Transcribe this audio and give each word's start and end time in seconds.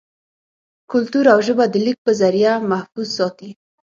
کلتور 0.91 1.25
او 1.33 1.39
ژبه 1.47 1.65
دَليک 1.73 1.97
پۀ 2.05 2.11
زريعه 2.21 2.53
محفوظ 2.71 3.07
ساتي 3.17 3.49